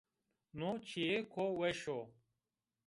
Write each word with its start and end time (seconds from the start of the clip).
No 0.57 0.69
çîyêko 0.87 1.45
weş 1.59 1.81
o. 1.97 1.99